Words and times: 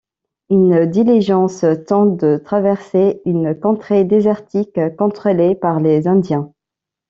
Une 0.49 0.87
diligence 0.87 1.63
tente 1.85 2.17
de 2.17 2.37
traverser 2.43 3.21
une 3.25 3.53
contrée 3.53 4.03
désertique 4.03 4.79
contrôlée 4.97 5.53
par 5.53 5.79
les 5.79 6.07
Indiens. 6.07 6.51